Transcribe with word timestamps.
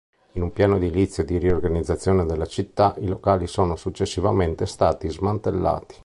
In 0.31 0.41
un 0.41 0.51
piano 0.51 0.77
edilizio 0.77 1.23
di 1.23 1.37
riorganizzazione 1.37 2.25
della 2.25 2.47
città 2.47 2.95
i 2.97 3.05
locali 3.05 3.45
sono 3.45 3.75
successivamente 3.75 4.65
stati 4.65 5.07
smantellati. 5.07 5.93